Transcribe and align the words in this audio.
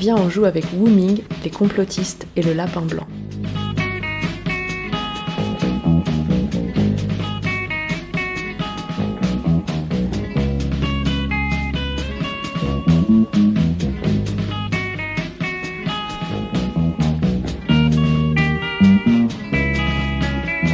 Viens 0.00 0.16
on 0.16 0.30
joue 0.30 0.46
avec 0.46 0.64
Wu 0.72 0.88
Ming, 0.88 1.20
les 1.44 1.50
complotistes 1.50 2.26
et 2.34 2.40
le 2.40 2.54
lapin 2.54 2.80
blanc. 2.80 3.06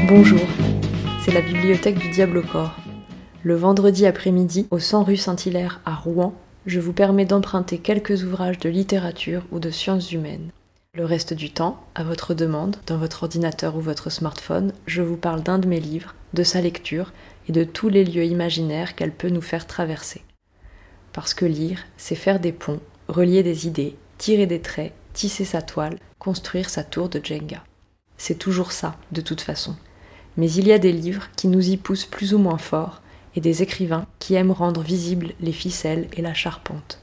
Bonjour, 0.09 0.39
c'est 1.25 1.33
la 1.33 1.41
bibliothèque 1.41 1.99
du 1.99 2.11
Diable 2.11 2.39
au 2.39 2.43
corps. 2.43 2.77
Le 3.43 3.57
vendredi 3.57 4.07
après-midi, 4.07 4.69
au 4.71 4.79
100 4.79 5.03
rue 5.03 5.17
Saint-Hilaire 5.17 5.81
à 5.85 5.97
Rouen, 5.97 6.33
je 6.67 6.81
vous 6.81 6.93
permets 6.93 7.25
d'emprunter 7.25 7.79
quelques 7.79 8.25
ouvrages 8.25 8.59
de 8.59 8.69
littérature 8.69 9.45
ou 9.53 9.61
de 9.61 9.71
sciences 9.71 10.11
humaines. 10.11 10.51
Le 10.95 11.05
reste 11.05 11.33
du 11.33 11.51
temps, 11.51 11.81
à 11.95 12.03
votre 12.03 12.35
demande, 12.35 12.77
dans 12.87 12.99
votre 12.99 13.23
ordinateur 13.23 13.77
ou 13.77 13.81
votre 13.81 14.11
smartphone, 14.11 14.73
je 14.87 15.03
vous 15.03 15.17
parle 15.17 15.43
d'un 15.43 15.59
de 15.59 15.69
mes 15.69 15.79
livres, 15.79 16.15
de 16.35 16.43
sa 16.43 16.61
lecture 16.61 17.13
et 17.49 17.53
de 17.53 17.65
tous 17.65 17.89
les 17.89 18.05
lieux 18.05 18.25
imaginaires 18.25 18.97
qu'elle 18.97 19.13
peut 19.13 19.29
nous 19.29 19.43
faire 19.43 19.67
traverser. 19.67 20.23
Parce 21.13 21.35
que 21.35 21.45
lire, 21.45 21.85
c'est 21.97 22.15
faire 22.15 22.41
des 22.41 22.53
ponts, 22.53 22.81
relier 23.09 23.43
des 23.43 23.69
idées, 23.69 23.97
tirer 24.19 24.47
des 24.47 24.61
traits, 24.61 24.93
tisser 25.13 25.45
sa 25.45 25.63
toile, 25.63 25.99
construire 26.19 26.69
sa 26.69 26.83
tour 26.83 27.09
de 27.09 27.21
Jenga. 27.23 27.63
C'est 28.17 28.39
toujours 28.39 28.73
ça, 28.73 28.97
de 29.13 29.21
toute 29.21 29.41
façon. 29.41 29.77
Mais 30.37 30.51
il 30.51 30.67
y 30.67 30.73
a 30.73 30.79
des 30.79 30.93
livres 30.93 31.29
qui 31.37 31.47
nous 31.47 31.71
y 31.71 31.77
poussent 31.77 32.07
plus 32.07 32.35
ou 32.35 32.39
moins 32.39 32.59
fort, 32.59 33.03
et 33.37 33.41
des 33.41 33.63
écrivains 33.63 34.07
qui 34.19 34.35
aiment 34.35 34.51
rendre 34.51 34.81
visibles 34.81 35.35
les 35.41 35.53
ficelles 35.53 36.09
et 36.15 36.23
la 36.23 36.35
charpente. 36.35 37.01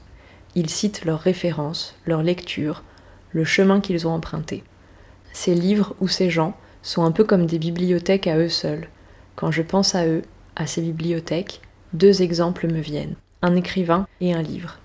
Ils 0.54 0.68
citent 0.68 1.04
leurs 1.04 1.20
références, 1.20 1.94
leurs 2.06 2.22
lectures, 2.22 2.82
le 3.30 3.44
chemin 3.44 3.80
qu'ils 3.80 4.06
ont 4.06 4.12
emprunté. 4.12 4.62
Ces 5.32 5.54
livres 5.54 5.94
ou 6.00 6.08
ces 6.08 6.30
gens 6.30 6.56
sont 6.82 7.04
un 7.04 7.12
peu 7.12 7.24
comme 7.24 7.46
des 7.46 7.58
bibliothèques 7.58 8.26
à 8.26 8.36
eux 8.36 8.48
seuls. 8.48 8.88
Quand 9.36 9.50
je 9.50 9.62
pense 9.62 9.94
à 9.94 10.06
eux, 10.06 10.22
à 10.56 10.66
ces 10.66 10.82
bibliothèques, 10.82 11.60
deux 11.92 12.22
exemples 12.22 12.66
me 12.66 12.80
viennent, 12.80 13.16
un 13.42 13.56
écrivain 13.56 14.06
et 14.20 14.34
un 14.34 14.42
livre. 14.42 14.78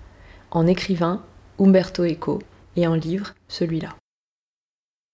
En 0.50 0.66
écrivain, 0.66 1.22
Umberto 1.60 2.04
Eco, 2.04 2.40
et 2.76 2.86
en 2.86 2.94
livre, 2.94 3.34
celui-là. 3.48 3.94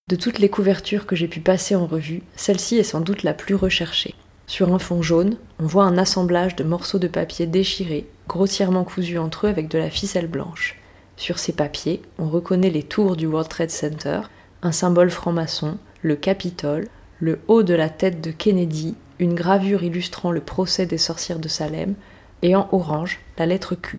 De 0.09 0.17
toutes 0.17 0.39
les 0.39 0.49
couvertures 0.49 1.07
que 1.07 1.17
j'ai 1.17 1.29
pu 1.29 1.41
passer 1.41 1.75
en 1.75 1.87
revue, 1.87 2.23
celle-ci 2.37 2.77
est 2.77 2.85
sans 2.85 3.01
doute 3.01 3.23
la 3.23 3.35
plus 3.35 3.55
recherchée. 3.55 4.15
Sur 4.47 4.73
un 4.73 4.79
fond 4.79 5.03
jaune, 5.03 5.37
on 5.59 5.67
voit 5.67 5.85
un 5.85 5.99
assemblage 5.99 6.55
de 6.55 6.63
morceaux 6.63 7.01
de 7.01 7.09
papier 7.09 7.47
déchirés, 7.47 8.07
grossièrement 8.29 8.85
cousus 8.85 9.19
entre 9.19 9.47
eux 9.47 9.51
avec 9.51 9.69
de 9.69 9.79
la 9.79 9.91
ficelle 9.91 10.29
blanche. 10.29 10.81
Sur 11.17 11.39
ces 11.39 11.53
papiers, 11.53 12.01
on 12.19 12.29
reconnaît 12.29 12.71
les 12.71 12.85
tours 12.85 13.17
du 13.17 13.27
World 13.27 13.49
Trade 13.49 13.71
Center, 13.71 14.21
un 14.63 14.73
symbole 14.73 15.11
franc-maçon, 15.11 15.79
le 16.03 16.15
Capitole, 16.15 16.89
le 17.19 17.41
haut 17.49 17.65
de 17.65 17.75
la 17.75 17.89
tête 17.89 18.21
de 18.21 18.31
Kennedy, 18.31 18.95
une 19.19 19.35
gravure 19.35 19.83
illustrant 19.83 20.31
le 20.31 20.41
procès 20.41 20.87
des 20.87 20.99
sorcières 20.99 21.39
de 21.41 21.49
Salem, 21.49 21.95
et 22.43 22.55
en 22.55 22.69
orange, 22.71 23.19
la 23.39 23.47
lettre 23.47 23.75
Q. 23.75 23.99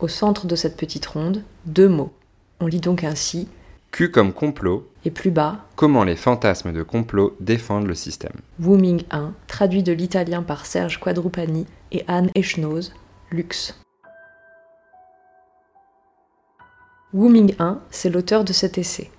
Au 0.00 0.08
centre 0.08 0.46
de 0.46 0.56
cette 0.56 0.76
petite 0.76 1.06
ronde, 1.06 1.42
deux 1.66 1.88
mots. 1.88 2.12
On 2.60 2.66
lit 2.66 2.80
donc 2.80 3.04
ainsi 3.04 3.48
Q 3.94 4.10
comme 4.10 4.32
complot. 4.32 4.90
Et 5.04 5.12
plus 5.12 5.30
bas, 5.30 5.66
Comment 5.76 6.02
les 6.02 6.16
fantasmes 6.16 6.72
de 6.72 6.82
complot 6.82 7.36
défendent 7.38 7.86
le 7.86 7.94
système. 7.94 8.40
Ming 8.58 9.04
1, 9.12 9.32
traduit 9.46 9.84
de 9.84 9.92
l'italien 9.92 10.42
par 10.42 10.66
Serge 10.66 10.98
Quadrupani 10.98 11.64
et 11.92 12.02
Anne 12.08 12.28
Echnoz, 12.34 12.92
Lux. 13.30 13.78
Ming 17.12 17.54
1, 17.60 17.82
c'est 17.90 18.10
l'auteur 18.10 18.42
de 18.42 18.52
cet 18.52 18.78
essai. 18.78 19.12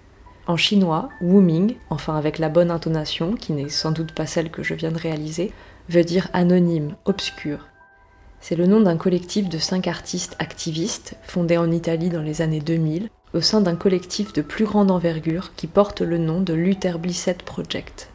En 0.45 0.57
chinois, 0.57 1.07
Ming, 1.21 1.77
enfin 1.89 2.17
avec 2.17 2.37
la 2.37 2.49
bonne 2.49 2.69
intonation, 2.69 3.35
qui 3.35 3.53
n'est 3.53 3.69
sans 3.69 3.93
doute 3.93 4.11
pas 4.11 4.25
celle 4.25 4.51
que 4.51 4.61
je 4.61 4.73
viens 4.73 4.91
de 4.91 4.99
réaliser, 4.99 5.53
veut 5.87 6.03
dire 6.03 6.27
anonyme, 6.33 6.97
obscur. 7.05 7.69
C'est 8.41 8.57
le 8.57 8.67
nom 8.67 8.81
d'un 8.81 8.97
collectif 8.97 9.47
de 9.47 9.57
cinq 9.57 9.87
artistes 9.87 10.35
activistes, 10.37 11.15
fondé 11.23 11.55
en 11.55 11.71
Italie 11.71 12.09
dans 12.09 12.21
les 12.21 12.41
années 12.41 12.59
2000, 12.59 13.09
au 13.35 13.41
sein 13.41 13.59
d'un 13.59 13.75
collectif 13.75 14.31
de 14.31 14.41
plus 14.41 14.63
grande 14.63 14.89
envergure 14.89 15.51
qui 15.57 15.67
porte 15.67 15.99
le 15.99 16.17
nom 16.17 16.39
de 16.39 16.53
Luther 16.53 16.97
Blissett 16.99 17.43
Project. 17.43 18.09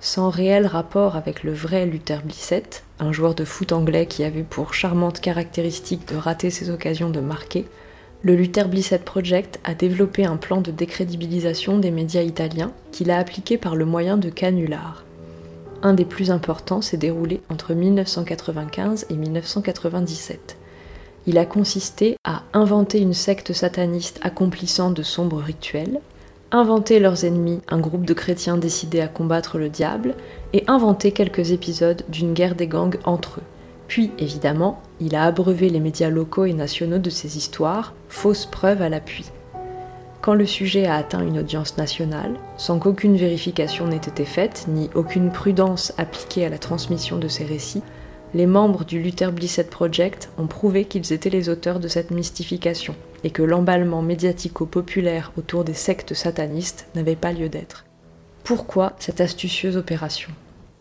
Sans 0.00 0.30
réel 0.30 0.66
rapport 0.66 1.16
avec 1.16 1.42
le 1.42 1.52
vrai 1.52 1.84
Luther 1.84 2.22
Blissett, 2.22 2.84
un 3.00 3.12
joueur 3.12 3.34
de 3.34 3.44
foot 3.44 3.72
anglais 3.72 4.06
qui 4.06 4.22
avait 4.22 4.44
pour 4.44 4.72
charmante 4.72 5.20
caractéristique 5.20 6.06
de 6.08 6.16
rater 6.16 6.50
ses 6.50 6.70
occasions 6.70 7.10
de 7.10 7.20
marquer, 7.20 7.66
le 8.22 8.36
Luther 8.36 8.68
Blissett 8.68 9.04
Project 9.04 9.58
a 9.64 9.74
développé 9.74 10.24
un 10.24 10.36
plan 10.36 10.60
de 10.60 10.70
décrédibilisation 10.70 11.78
des 11.78 11.90
médias 11.90 12.22
italiens 12.22 12.72
qu'il 12.92 13.10
a 13.10 13.18
appliqué 13.18 13.58
par 13.58 13.74
le 13.74 13.84
moyen 13.84 14.16
de 14.16 14.30
canulars. 14.30 15.04
Un 15.82 15.94
des 15.94 16.04
plus 16.04 16.30
importants 16.30 16.82
s'est 16.82 16.96
déroulé 16.96 17.40
entre 17.48 17.74
1995 17.74 19.06
et 19.10 19.14
1997 19.14 20.56
il 21.26 21.38
a 21.38 21.44
consisté 21.44 22.16
à 22.24 22.42
inventer 22.52 23.00
une 23.00 23.14
secte 23.14 23.52
sataniste 23.52 24.18
accomplissant 24.22 24.90
de 24.90 25.02
sombres 25.02 25.40
rituels, 25.40 26.00
inventer 26.50 26.98
leurs 27.00 27.24
ennemis, 27.24 27.60
un 27.68 27.78
groupe 27.78 28.04
de 28.04 28.14
chrétiens 28.14 28.58
décidés 28.58 29.00
à 29.00 29.08
combattre 29.08 29.58
le 29.58 29.68
diable, 29.68 30.14
et 30.52 30.64
inventer 30.66 31.12
quelques 31.12 31.52
épisodes 31.52 32.04
d'une 32.08 32.34
guerre 32.34 32.54
des 32.54 32.66
gangs 32.66 32.98
entre 33.04 33.38
eux. 33.38 33.44
Puis, 33.88 34.10
évidemment, 34.18 34.80
il 35.00 35.14
a 35.14 35.24
abreuvé 35.24 35.68
les 35.68 35.80
médias 35.80 36.10
locaux 36.10 36.44
et 36.44 36.54
nationaux 36.54 36.98
de 36.98 37.10
ces 37.10 37.36
histoires, 37.36 37.94
fausses 38.08 38.46
preuves 38.46 38.82
à 38.82 38.88
l'appui. 38.88 39.30
Quand 40.22 40.34
le 40.34 40.46
sujet 40.46 40.86
a 40.86 40.94
atteint 40.94 41.26
une 41.26 41.38
audience 41.38 41.76
nationale, 41.78 42.34
sans 42.56 42.78
qu'aucune 42.78 43.16
vérification 43.16 43.88
n'ait 43.88 43.96
été 43.96 44.24
faite, 44.24 44.66
ni 44.68 44.88
aucune 44.94 45.32
prudence 45.32 45.92
appliquée 45.98 46.46
à 46.46 46.48
la 46.48 46.58
transmission 46.58 47.18
de 47.18 47.28
ces 47.28 47.44
récits, 47.44 47.82
les 48.34 48.46
membres 48.46 48.84
du 48.84 49.00
Luther 49.00 49.30
Blissett 49.30 49.68
Project 49.68 50.30
ont 50.38 50.46
prouvé 50.46 50.86
qu'ils 50.86 51.12
étaient 51.12 51.30
les 51.30 51.48
auteurs 51.48 51.80
de 51.80 51.88
cette 51.88 52.10
mystification 52.10 52.94
et 53.24 53.30
que 53.30 53.42
l'emballement 53.42 54.02
médiatico-populaire 54.02 55.32
autour 55.36 55.64
des 55.64 55.74
sectes 55.74 56.14
satanistes 56.14 56.86
n'avait 56.94 57.16
pas 57.16 57.32
lieu 57.32 57.48
d'être. 57.48 57.84
Pourquoi 58.42 58.94
cette 58.98 59.20
astucieuse 59.20 59.76
opération? 59.76 60.30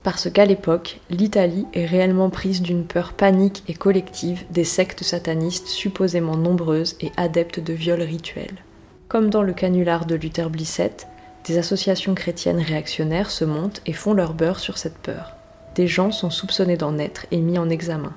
Parce 0.03 0.31
qu'à 0.31 0.45
l'époque, 0.45 0.99
l'Italie 1.11 1.67
est 1.73 1.85
réellement 1.85 2.31
prise 2.31 2.61
d'une 2.61 2.85
peur 2.85 3.13
panique 3.13 3.63
et 3.67 3.75
collective 3.75 4.45
des 4.49 4.63
sectes 4.63 5.03
satanistes 5.03 5.67
supposément 5.67 6.37
nombreuses 6.37 6.95
et 7.01 7.11
adeptes 7.17 7.59
de 7.59 7.73
viols 7.73 8.01
rituels. 8.01 8.63
Comme 9.09 9.29
dans 9.29 9.43
le 9.43 9.53
canular 9.53 10.05
de 10.05 10.15
Luther 10.15 10.49
Blissett, 10.49 11.07
des 11.45 11.57
associations 11.57 12.15
chrétiennes 12.15 12.61
réactionnaires 12.61 13.29
se 13.29 13.45
montent 13.45 13.81
et 13.85 13.93
font 13.93 14.13
leur 14.13 14.33
beurre 14.33 14.59
sur 14.59 14.77
cette 14.77 14.97
peur 14.97 15.35
des 15.75 15.87
gens 15.87 16.11
sont 16.11 16.29
soupçonnés 16.29 16.77
d'en 16.77 16.97
être 16.97 17.25
et 17.31 17.39
mis 17.39 17.57
en 17.57 17.69
examen. 17.69 18.13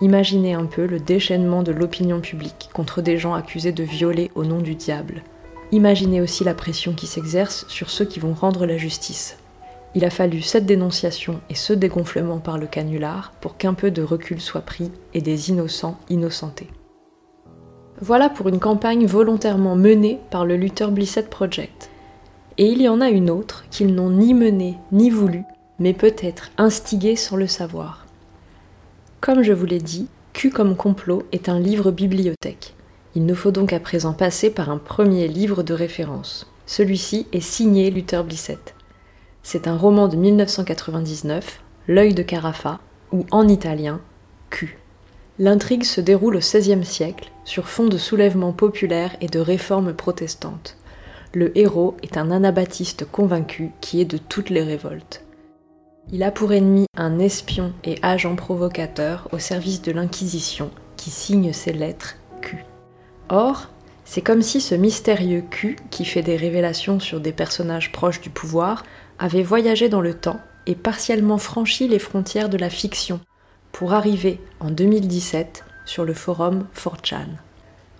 Imaginez 0.00 0.54
un 0.54 0.66
peu 0.66 0.86
le 0.86 0.98
déchaînement 0.98 1.62
de 1.62 1.72
l'opinion 1.72 2.20
publique 2.20 2.68
contre 2.72 3.00
des 3.00 3.16
gens 3.16 3.34
accusés 3.34 3.72
de 3.72 3.84
violer 3.84 4.30
au 4.34 4.44
nom 4.44 4.60
du 4.60 4.74
diable. 4.74 5.22
Imaginez 5.72 6.20
aussi 6.20 6.44
la 6.44 6.54
pression 6.54 6.92
qui 6.92 7.06
s'exerce 7.06 7.64
sur 7.68 7.90
ceux 7.90 8.04
qui 8.04 8.20
vont 8.20 8.34
rendre 8.34 8.66
la 8.66 8.76
justice. 8.76 9.38
Il 9.94 10.04
a 10.04 10.10
fallu 10.10 10.42
cette 10.42 10.66
dénonciation 10.66 11.40
et 11.48 11.54
ce 11.54 11.72
dégonflement 11.72 12.38
par 12.38 12.58
le 12.58 12.66
canular 12.66 13.32
pour 13.40 13.56
qu'un 13.56 13.74
peu 13.74 13.92
de 13.92 14.02
recul 14.02 14.40
soit 14.40 14.62
pris 14.62 14.90
et 15.14 15.20
des 15.20 15.50
innocents 15.50 15.98
innocentés. 16.10 16.68
Voilà 18.00 18.28
pour 18.28 18.48
une 18.48 18.58
campagne 18.58 19.06
volontairement 19.06 19.76
menée 19.76 20.18
par 20.30 20.44
le 20.44 20.56
Luther 20.56 20.90
Blissett 20.90 21.30
Project. 21.30 21.90
Et 22.58 22.66
il 22.66 22.82
y 22.82 22.88
en 22.88 23.00
a 23.00 23.08
une 23.08 23.30
autre 23.30 23.64
qu'ils 23.70 23.94
n'ont 23.94 24.10
ni 24.10 24.34
menée 24.34 24.76
ni 24.90 25.10
voulu, 25.10 25.44
mais 25.78 25.92
peut-être 25.92 26.50
instigué 26.58 27.16
sans 27.16 27.36
le 27.36 27.46
savoir. 27.46 28.06
Comme 29.20 29.42
je 29.42 29.52
vous 29.52 29.66
l'ai 29.66 29.80
dit, 29.80 30.08
Q 30.32 30.50
comme 30.50 30.76
complot 30.76 31.22
est 31.32 31.48
un 31.48 31.58
livre 31.58 31.90
bibliothèque. 31.90 32.74
Il 33.14 33.24
nous 33.24 33.34
faut 33.34 33.52
donc 33.52 33.72
à 33.72 33.80
présent 33.80 34.12
passer 34.12 34.50
par 34.50 34.68
un 34.70 34.78
premier 34.78 35.28
livre 35.28 35.62
de 35.62 35.74
référence. 35.74 36.50
Celui-ci 36.66 37.26
est 37.32 37.40
signé 37.40 37.90
Luther 37.90 38.24
Blissett. 38.24 38.74
C'est 39.42 39.68
un 39.68 39.76
roman 39.76 40.08
de 40.08 40.16
1999, 40.16 41.60
L'œil 41.86 42.14
de 42.14 42.22
Carafa, 42.22 42.80
ou 43.12 43.26
en 43.30 43.46
italien, 43.46 44.00
Q. 44.50 44.78
L'intrigue 45.38 45.84
se 45.84 46.00
déroule 46.00 46.36
au 46.36 46.40
XVIe 46.40 46.84
siècle, 46.84 47.30
sur 47.44 47.68
fond 47.68 47.86
de 47.86 47.98
soulèvement 47.98 48.52
populaire 48.52 49.16
et 49.20 49.26
de 49.26 49.40
réformes 49.40 49.92
protestantes. 49.92 50.76
Le 51.32 51.56
héros 51.58 51.96
est 52.02 52.16
un 52.16 52.30
anabaptiste 52.30 53.04
convaincu 53.10 53.72
qui 53.80 54.00
est 54.00 54.04
de 54.04 54.18
toutes 54.18 54.50
les 54.50 54.62
révoltes. 54.62 55.23
Il 56.12 56.22
a 56.22 56.30
pour 56.30 56.52
ennemi 56.52 56.86
un 56.96 57.18
espion 57.18 57.72
et 57.82 57.98
agent 58.02 58.36
provocateur 58.36 59.28
au 59.32 59.38
service 59.38 59.82
de 59.82 59.90
l'Inquisition 59.92 60.70
qui 60.96 61.10
signe 61.10 61.52
ses 61.52 61.72
lettres 61.72 62.16
Q. 62.40 62.64
Or, 63.28 63.68
c'est 64.04 64.22
comme 64.22 64.42
si 64.42 64.60
ce 64.60 64.74
mystérieux 64.74 65.42
Q, 65.50 65.76
qui 65.90 66.04
fait 66.04 66.22
des 66.22 66.36
révélations 66.36 67.00
sur 67.00 67.20
des 67.20 67.32
personnages 67.32 67.90
proches 67.90 68.20
du 68.20 68.30
pouvoir, 68.30 68.84
avait 69.18 69.42
voyagé 69.42 69.88
dans 69.88 70.02
le 70.02 70.14
temps 70.14 70.40
et 70.66 70.74
partiellement 70.74 71.38
franchi 71.38 71.88
les 71.88 71.98
frontières 71.98 72.48
de 72.48 72.58
la 72.58 72.70
fiction 72.70 73.20
pour 73.72 73.92
arriver 73.92 74.40
en 74.60 74.70
2017 74.70 75.64
sur 75.84 76.04
le 76.04 76.14
forum 76.14 76.66
4chan. 76.76 77.26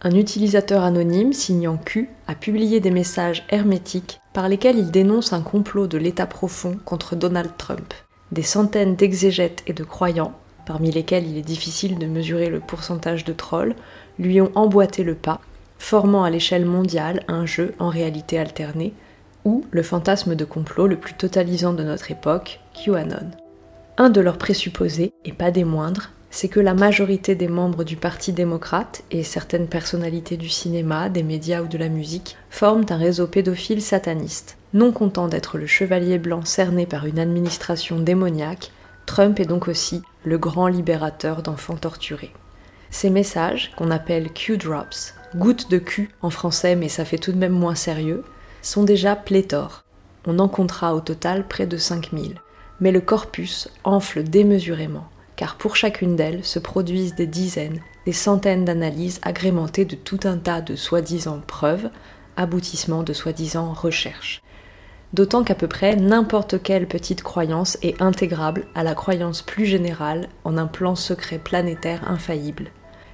Un 0.04 0.10
utilisateur 0.10 0.82
anonyme 0.82 1.32
signant 1.32 1.78
Q 1.78 2.10
a 2.28 2.34
publié 2.34 2.78
des 2.78 2.90
messages 2.90 3.46
hermétiques 3.48 4.20
par 4.34 4.50
lesquels 4.50 4.78
il 4.78 4.90
dénonce 4.90 5.32
un 5.32 5.40
complot 5.40 5.86
de 5.86 5.96
l'État 5.96 6.26
profond 6.26 6.76
contre 6.84 7.16
Donald 7.16 7.50
Trump. 7.56 7.94
Des 8.30 8.42
centaines 8.42 8.96
d'exégètes 8.96 9.62
et 9.66 9.72
de 9.72 9.82
croyants, 9.82 10.34
parmi 10.66 10.90
lesquels 10.90 11.26
il 11.26 11.38
est 11.38 11.42
difficile 11.42 11.98
de 11.98 12.06
mesurer 12.06 12.50
le 12.50 12.60
pourcentage 12.60 13.24
de 13.24 13.32
trolls, 13.32 13.74
lui 14.18 14.42
ont 14.42 14.52
emboîté 14.54 15.04
le 15.04 15.14
pas, 15.14 15.40
formant 15.78 16.22
à 16.22 16.30
l'échelle 16.30 16.66
mondiale 16.66 17.22
un 17.26 17.46
jeu 17.46 17.74
en 17.78 17.88
réalité 17.88 18.38
alternée, 18.38 18.92
ou 19.46 19.64
le 19.70 19.82
fantasme 19.82 20.34
de 20.34 20.44
complot 20.44 20.86
le 20.86 20.96
plus 20.96 21.14
totalisant 21.14 21.72
de 21.72 21.82
notre 21.82 22.10
époque, 22.10 22.60
QAnon. 22.74 23.30
Un 23.96 24.10
de 24.10 24.20
leurs 24.20 24.38
présupposés, 24.38 25.12
et 25.24 25.32
pas 25.32 25.50
des 25.50 25.64
moindres, 25.64 26.10
c'est 26.34 26.48
que 26.48 26.58
la 26.58 26.74
majorité 26.74 27.36
des 27.36 27.46
membres 27.46 27.84
du 27.84 27.94
Parti 27.94 28.32
démocrate 28.32 29.04
et 29.12 29.22
certaines 29.22 29.68
personnalités 29.68 30.36
du 30.36 30.48
cinéma, 30.48 31.08
des 31.08 31.22
médias 31.22 31.62
ou 31.62 31.68
de 31.68 31.78
la 31.78 31.88
musique 31.88 32.36
forment 32.50 32.86
un 32.90 32.96
réseau 32.96 33.28
pédophile 33.28 33.80
sataniste. 33.80 34.56
Non 34.72 34.90
content 34.90 35.28
d'être 35.28 35.58
le 35.58 35.68
chevalier 35.68 36.18
blanc 36.18 36.44
cerné 36.44 36.86
par 36.86 37.06
une 37.06 37.20
administration 37.20 38.00
démoniaque, 38.00 38.72
Trump 39.06 39.38
est 39.38 39.44
donc 39.44 39.68
aussi 39.68 40.02
le 40.24 40.36
grand 40.36 40.66
libérateur 40.66 41.40
d'enfants 41.40 41.76
torturés. 41.76 42.32
Ces 42.90 43.10
messages, 43.10 43.70
qu'on 43.76 43.92
appelle 43.92 44.32
Q-drops, 44.32 45.14
gouttes 45.36 45.70
de 45.70 45.78
cul 45.78 46.10
en 46.20 46.30
français 46.30 46.74
mais 46.74 46.88
ça 46.88 47.04
fait 47.04 47.18
tout 47.18 47.30
de 47.30 47.38
même 47.38 47.52
moins 47.52 47.76
sérieux, 47.76 48.24
sont 48.60 48.82
déjà 48.82 49.14
pléthores. 49.14 49.84
On 50.26 50.40
en 50.40 50.48
comptera 50.48 50.96
au 50.96 51.00
total 51.00 51.46
près 51.46 51.68
de 51.68 51.76
5000. 51.76 52.40
Mais 52.80 52.90
le 52.90 53.00
corpus 53.00 53.68
enfle 53.84 54.24
démesurément 54.24 55.06
car 55.36 55.56
pour 55.56 55.76
chacune 55.76 56.16
d'elles 56.16 56.44
se 56.44 56.58
produisent 56.58 57.14
des 57.14 57.26
dizaines, 57.26 57.80
des 58.06 58.12
centaines 58.12 58.64
d'analyses 58.64 59.20
agrémentées 59.22 59.84
de 59.84 59.96
tout 59.96 60.20
un 60.24 60.36
tas 60.36 60.60
de 60.60 60.76
soi-disant 60.76 61.40
preuves, 61.46 61.90
aboutissements 62.36 63.02
de 63.02 63.12
soi-disant 63.12 63.72
recherches. 63.72 64.42
D'autant 65.12 65.44
qu'à 65.44 65.54
peu 65.54 65.68
près 65.68 65.94
n'importe 65.94 66.60
quelle 66.62 66.88
petite 66.88 67.22
croyance 67.22 67.78
est 67.82 68.02
intégrable 68.02 68.66
à 68.74 68.82
la 68.82 68.94
croyance 68.94 69.42
plus 69.42 69.66
générale 69.66 70.28
en 70.42 70.58
un 70.58 70.66
plan 70.66 70.96
secret 70.96 71.38
planétaire 71.38 72.10
infaillible. 72.10 72.70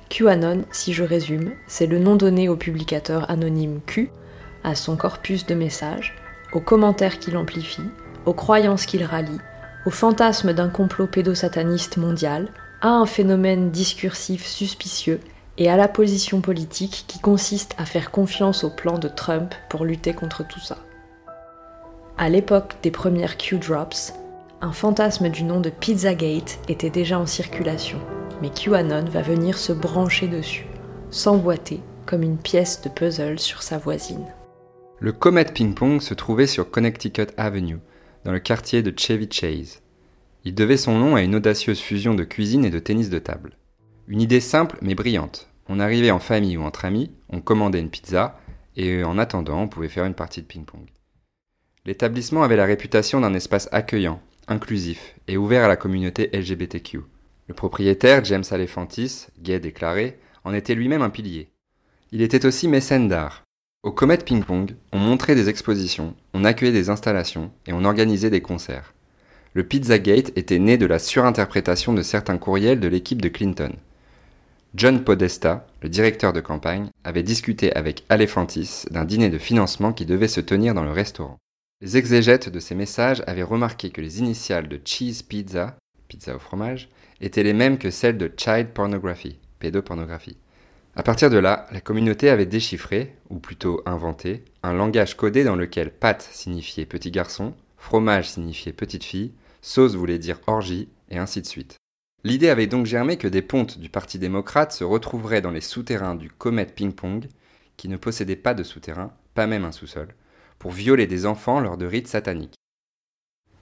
QAnon, 0.09 0.65
si 0.73 0.93
je 0.93 1.05
résume, 1.05 1.53
c'est 1.67 1.87
le 1.87 1.99
nom 1.99 2.17
donné 2.17 2.49
au 2.49 2.57
publicateur 2.57 3.31
anonyme 3.31 3.81
Q, 3.87 4.11
à 4.65 4.75
son 4.75 4.97
corpus 4.97 5.47
de 5.47 5.55
messages, 5.55 6.17
aux 6.53 6.61
commentaires 6.61 7.19
qu'il 7.19 7.37
amplifie, 7.37 7.89
aux 8.27 8.35
croyances 8.35 8.87
qu'il 8.87 9.05
rallie, 9.05 9.39
au 9.87 9.91
fantasme 9.91 10.53
d'un 10.53 10.69
complot 10.69 11.07
pédosataniste 11.07 11.97
mondial, 11.97 12.49
à 12.81 12.89
un 12.89 13.07
phénomène 13.07 13.71
discursif 13.71 14.47
suspicieux 14.47 15.21
et 15.59 15.69
à 15.69 15.77
la 15.77 15.89
position 15.89 16.41
politique 16.41 17.05
qui 17.07 17.19
consiste 17.19 17.75
à 17.79 17.85
faire 17.85 18.11
confiance 18.11 18.65
au 18.65 18.71
plan 18.71 18.99
de 18.99 19.09
Trump 19.09 19.55
pour 19.69 19.85
lutter 19.85 20.15
contre 20.15 20.47
tout 20.47 20.61
ça. 20.61 20.79
À 22.17 22.29
l'époque 22.29 22.77
des 22.83 22.91
premières 22.91 23.37
Q-drops, 23.37 24.15
un 24.63 24.73
fantasme 24.73 25.29
du 25.29 25.43
nom 25.43 25.61
de 25.61 25.71
Pizzagate 25.71 26.59
était 26.69 26.91
déjà 26.91 27.19
en 27.19 27.27
circulation, 27.27 27.99
mais 28.43 28.51
QAnon 28.51 29.07
va 29.07 29.23
venir 29.23 29.57
se 29.57 29.73
brancher 29.73 30.29
dessus, 30.29 30.67
s'emboîter 31.11 31.81
comme 32.07 32.23
une 32.23 32.39
pièce 32.39 32.83
de 32.83 32.89
puzzle 32.89 33.39
sur 33.39 33.63
sa 33.63 33.79
voisine. 33.79 34.27
Le 34.99 35.13
Comet 35.13 35.45
Ping 35.47 35.75
Pong 35.75 36.01
se 36.01 36.13
trouvait 36.13 36.47
sur 36.47 36.71
Connecticut 36.71 37.29
Avenue, 37.37 37.79
dans 38.25 38.33
le 38.33 38.41
quartier 38.41 38.83
de 38.83 38.93
Chevy 38.97 39.29
Chase. 39.31 39.83
Il 40.45 40.55
devait 40.55 40.77
son 40.77 40.99
nom 40.99 41.17
à 41.17 41.23
une 41.23 41.35
audacieuse 41.35 41.81
fusion 41.81 42.15
de 42.15 42.25
cuisine 42.25 42.65
et 42.65 42.71
de 42.71 42.79
tennis 42.79 43.11
de 43.11 43.19
table. 43.19 43.53
Une 44.09 44.21
idée 44.21 44.41
simple 44.41 44.79
mais 44.83 44.95
brillante. 44.95 45.49
On 45.69 45.81
arrivait 45.81 46.11
en 46.11 46.19
famille 46.19 46.57
ou 46.57 46.63
entre 46.63 46.85
amis, 46.85 47.13
on 47.29 47.41
commandait 47.41 47.81
une 47.81 47.91
pizza, 47.91 48.39
et 48.77 49.05
en 49.05 49.19
attendant, 49.19 49.61
on 49.61 49.69
pouvait 49.69 49.89
faire 49.89 50.05
une 50.05 50.15
partie 50.15 50.43
de 50.43 50.47
ping-pong. 50.47 50.87
L'établissement 51.87 52.43
avait 52.43 52.57
la 52.57 52.65
réputation 52.65 53.21
d'un 53.21 53.35
espace 53.35 53.69
accueillant, 53.73 54.21
inclusif 54.49 55.15
et 55.29 55.37
ouvert 55.37 55.65
à 55.65 55.69
la 55.69 55.77
communauté 55.77 56.31
LGBTQ. 56.33 57.01
Le 57.47 57.55
propriétaire, 57.55 58.25
James 58.25 58.45
Alephantis, 58.51 59.27
gay 59.39 59.61
déclaré, 59.61 60.19
en 60.45 60.55
était 60.55 60.75
lui-même 60.75 61.03
un 61.03 61.11
pilier. 61.11 61.51
Il 62.13 62.23
était 62.23 62.47
aussi 62.47 62.69
mécène 62.69 63.09
d'art. 63.09 63.45
Au 63.83 63.93
Comet 63.93 64.19
Ping 64.19 64.45
Pong, 64.45 64.75
on 64.93 64.99
montrait 64.99 65.35
des 65.35 65.49
expositions, 65.49 66.15
on 66.35 66.45
accueillait 66.45 66.71
des 66.71 66.91
installations 66.91 67.51
et 67.67 67.73
on 67.73 67.87
organisait 67.87 68.29
des 68.29 68.43
concerts. 68.43 68.93
Le 69.55 69.65
Pizzagate 69.65 70.37
était 70.37 70.59
né 70.59 70.77
de 70.77 70.85
la 70.85 70.99
surinterprétation 70.99 71.95
de 71.95 72.03
certains 72.03 72.37
courriels 72.37 72.79
de 72.79 72.89
l'équipe 72.89 73.23
de 73.23 73.31
Clinton. 73.31 73.73
John 74.75 75.03
Podesta, 75.03 75.67
le 75.81 75.89
directeur 75.89 76.35
de 76.35 76.43
campagne, 76.43 76.91
avait 77.05 77.23
discuté 77.23 77.75
avec 77.75 78.05
Alephantis 78.11 78.85
d'un 78.91 79.07
dîner 79.07 79.31
de 79.31 79.39
financement 79.39 79.95
qui 79.95 80.05
devait 80.05 80.29
se 80.29 80.43
tenir 80.43 80.75
dans 80.75 80.85
le 80.85 80.93
restaurant. 80.93 81.39
Les 81.81 81.97
exégètes 81.97 82.51
de 82.51 82.61
ces 82.61 82.75
messages 82.75 83.23
avaient 83.27 83.43
remarqué 83.43 83.89
que 83.89 84.03
les 84.03 84.19
initiales 84.19 84.69
de 84.69 84.79
Cheese 84.85 85.23
Pizza, 85.27 85.79
pizza 86.07 86.37
au 86.37 86.39
fromage, 86.39 86.91
étaient 87.23 87.43
les 87.43 87.55
mêmes 87.55 87.79
que 87.79 87.91
celles 87.91 88.19
de 88.19 88.31
Child 88.37 88.69
Pornography, 88.75 89.39
pédopornographie. 89.59 90.37
À 91.01 91.03
partir 91.03 91.31
de 91.31 91.39
là, 91.39 91.67
la 91.73 91.81
communauté 91.81 92.29
avait 92.29 92.45
déchiffré, 92.45 93.17
ou 93.31 93.39
plutôt 93.39 93.81
inventé, 93.87 94.45
un 94.63 94.75
langage 94.75 95.17
codé 95.17 95.45
dans 95.45 95.57
lequel 95.57 95.91
pâte 95.91 96.29
signifiait 96.31 96.85
petit 96.85 97.11
garçon, 97.11 97.55
fromage 97.79 98.29
signifiait 98.29 98.75
petite 98.75 99.05
fille, 99.05 99.33
sauce 99.63 99.95
voulait 99.95 100.19
dire 100.19 100.41
orgie, 100.47 100.91
et 101.09 101.17
ainsi 101.17 101.41
de 101.41 101.47
suite. 101.47 101.79
L'idée 102.23 102.51
avait 102.51 102.67
donc 102.67 102.85
germé 102.85 103.17
que 103.17 103.29
des 103.29 103.41
pontes 103.41 103.79
du 103.79 103.89
Parti 103.89 104.19
démocrate 104.19 104.73
se 104.73 104.85
retrouveraient 104.85 105.41
dans 105.41 105.53
les 105.53 105.63
souterrains 105.63 106.17
du 106.17 106.29
Comet 106.29 106.67
Ping 106.67 106.93
Pong, 106.93 107.29
qui 107.79 107.89
ne 107.89 107.97
possédait 107.97 108.37
pas 108.37 108.53
de 108.53 108.63
souterrain, 108.63 109.11
pas 109.33 109.47
même 109.47 109.65
un 109.65 109.73
sous-sol, 109.73 110.15
pour 110.59 110.71
violer 110.71 111.07
des 111.07 111.25
enfants 111.25 111.61
lors 111.61 111.79
de 111.79 111.87
rites 111.87 112.09
sataniques. 112.09 112.59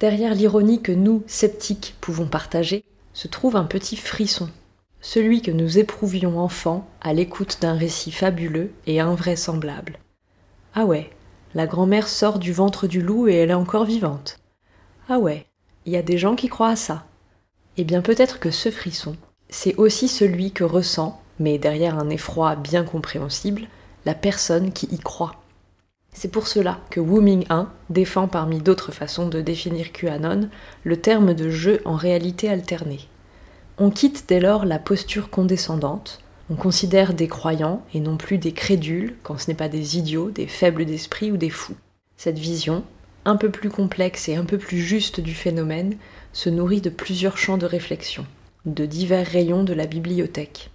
Derrière 0.00 0.34
l'ironie 0.34 0.82
que 0.82 0.90
nous, 0.90 1.22
sceptiques, 1.28 1.94
pouvons 2.00 2.26
partager, 2.26 2.82
se 3.12 3.28
trouve 3.28 3.54
un 3.54 3.64
petit 3.64 3.96
frisson 3.96 4.50
celui 5.00 5.42
que 5.42 5.50
nous 5.50 5.78
éprouvions 5.78 6.38
enfants 6.38 6.88
à 7.00 7.12
l'écoute 7.12 7.58
d'un 7.60 7.74
récit 7.74 8.12
fabuleux 8.12 8.72
et 8.86 9.00
invraisemblable. 9.00 9.98
Ah 10.74 10.84
ouais, 10.84 11.10
la 11.54 11.66
grand-mère 11.66 12.08
sort 12.08 12.38
du 12.38 12.52
ventre 12.52 12.86
du 12.86 13.00
loup 13.00 13.28
et 13.28 13.34
elle 13.34 13.50
est 13.50 13.54
encore 13.54 13.84
vivante. 13.84 14.38
Ah 15.08 15.18
ouais, 15.18 15.46
il 15.86 15.92
y 15.92 15.96
a 15.96 16.02
des 16.02 16.18
gens 16.18 16.34
qui 16.34 16.48
croient 16.48 16.70
à 16.70 16.76
ça. 16.76 17.04
Eh 17.76 17.84
bien 17.84 18.02
peut-être 18.02 18.40
que 18.40 18.50
ce 18.50 18.70
frisson, 18.70 19.16
c'est 19.48 19.76
aussi 19.76 20.08
celui 20.08 20.52
que 20.52 20.64
ressent, 20.64 21.20
mais 21.38 21.58
derrière 21.58 21.98
un 21.98 22.10
effroi 22.10 22.56
bien 22.56 22.84
compréhensible, 22.84 23.62
la 24.04 24.14
personne 24.14 24.72
qui 24.72 24.86
y 24.86 24.98
croit. 24.98 25.36
C'est 26.12 26.30
pour 26.30 26.48
cela 26.48 26.80
que 26.90 27.00
Ming 27.00 27.46
1 27.48 27.70
défend 27.90 28.26
parmi 28.26 28.58
d'autres 28.58 28.92
façons 28.92 29.28
de 29.28 29.40
définir 29.40 29.92
QAnon 29.92 30.48
le 30.82 30.96
terme 30.96 31.34
de 31.34 31.48
jeu 31.48 31.80
en 31.84 31.94
réalité 31.94 32.48
alternée. 32.48 33.08
On 33.80 33.90
quitte 33.90 34.24
dès 34.26 34.40
lors 34.40 34.64
la 34.64 34.80
posture 34.80 35.30
condescendante, 35.30 36.18
on 36.50 36.56
considère 36.56 37.14
des 37.14 37.28
croyants 37.28 37.84
et 37.94 38.00
non 38.00 38.16
plus 38.16 38.36
des 38.36 38.50
crédules 38.50 39.14
quand 39.22 39.38
ce 39.38 39.48
n'est 39.48 39.56
pas 39.56 39.68
des 39.68 39.96
idiots, 39.96 40.32
des 40.32 40.48
faibles 40.48 40.84
d'esprit 40.84 41.30
ou 41.30 41.36
des 41.36 41.48
fous. 41.48 41.76
Cette 42.16 42.40
vision, 42.40 42.82
un 43.24 43.36
peu 43.36 43.52
plus 43.52 43.70
complexe 43.70 44.28
et 44.28 44.34
un 44.34 44.44
peu 44.44 44.58
plus 44.58 44.80
juste 44.80 45.20
du 45.20 45.32
phénomène, 45.32 45.94
se 46.32 46.50
nourrit 46.50 46.80
de 46.80 46.90
plusieurs 46.90 47.38
champs 47.38 47.56
de 47.56 47.66
réflexion, 47.66 48.26
de 48.66 48.84
divers 48.84 49.28
rayons 49.28 49.62
de 49.62 49.74
la 49.74 49.86
bibliothèque. 49.86 50.70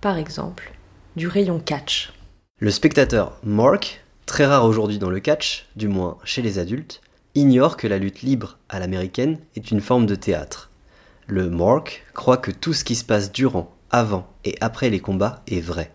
Par 0.00 0.18
exemple, 0.18 0.72
du 1.14 1.28
rayon 1.28 1.60
catch. 1.60 2.12
Le 2.58 2.72
spectateur 2.72 3.38
Mark, 3.44 4.04
très 4.26 4.46
rare 4.46 4.64
aujourd'hui 4.64 4.98
dans 4.98 5.10
le 5.10 5.20
catch, 5.20 5.68
du 5.76 5.86
moins 5.86 6.18
chez 6.24 6.42
les 6.42 6.58
adultes, 6.58 7.02
ignore 7.36 7.76
que 7.76 7.86
la 7.86 7.98
lutte 7.98 8.22
libre 8.22 8.58
à 8.68 8.80
l'américaine 8.80 9.38
est 9.54 9.70
une 9.70 9.80
forme 9.80 10.06
de 10.06 10.16
théâtre 10.16 10.71
le 11.26 11.48
Mork 11.48 12.04
croit 12.14 12.36
que 12.36 12.50
tout 12.50 12.72
ce 12.72 12.84
qui 12.84 12.94
se 12.94 13.04
passe 13.04 13.32
durant, 13.32 13.72
avant 13.90 14.26
et 14.44 14.56
après 14.60 14.90
les 14.90 15.00
combats 15.00 15.42
est 15.46 15.60
vrai. 15.60 15.92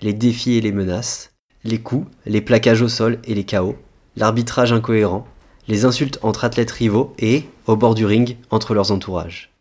Les 0.00 0.12
défis 0.12 0.54
et 0.54 0.60
les 0.60 0.72
menaces, 0.72 1.32
les 1.64 1.80
coups, 1.80 2.10
les 2.24 2.40
plaquages 2.40 2.82
au 2.82 2.88
sol 2.88 3.18
et 3.24 3.34
les 3.34 3.44
chaos, 3.44 3.76
l'arbitrage 4.16 4.72
incohérent, 4.72 5.26
les 5.68 5.84
insultes 5.84 6.18
entre 6.22 6.44
athlètes 6.44 6.70
rivaux 6.70 7.14
et, 7.18 7.44
au 7.66 7.76
bord 7.76 7.94
du 7.94 8.06
ring, 8.06 8.36
entre 8.50 8.74
leurs 8.74 8.92
entourages. 8.92 9.52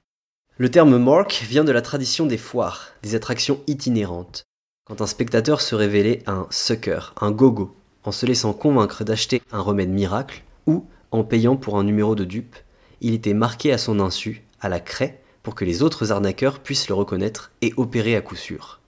Le 0.58 0.72
terme 0.72 0.98
Mork 0.98 1.44
vient 1.48 1.64
de 1.64 1.72
la 1.72 1.82
tradition 1.82 2.26
des 2.26 2.38
foires, 2.38 2.90
des 3.04 3.16
attractions 3.16 3.60
itinérantes. 3.68 4.44
Quand 4.86 5.02
un 5.02 5.08
spectateur 5.08 5.62
se 5.62 5.76
révélait 5.76 6.24
un 6.26 6.48
sucker, 6.50 7.14
un 7.22 7.32
gogo, 7.32 7.76
en 8.04 8.12
se 8.12 8.26
laissant 8.26 8.54
convaincre 8.54 9.04
d'acheter 9.04 9.42
un 9.52 9.62
remède 9.62 9.90
miracle, 9.90 10.44
ou 10.66 10.86
en 11.12 11.24
payant 11.24 11.56
pour 11.56 11.78
un 11.78 11.84
numéro 11.84 12.16
de 12.16 12.24
dupe, 12.24 12.56
il 13.02 13.14
était 13.14 13.34
marqué 13.34 13.72
à 13.72 13.78
son 13.78 14.00
insu 14.00 14.44
à 14.62 14.70
la 14.70 14.80
craie 14.80 15.22
pour 15.44 15.56
que 15.56 15.66
les 15.66 15.84
autres 15.84 16.12
arnaqueurs 16.12 16.60
puissent 16.60 16.90
le 16.90 16.96
reconnaître 16.96 17.52
et 17.62 17.74
opérer 17.78 18.16
à 18.16 18.22
coup 18.22 18.36
sûr. 18.36 18.80